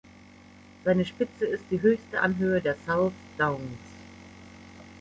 [0.83, 3.77] Seine Spitze ist die höchste Anhöhe der South Downs.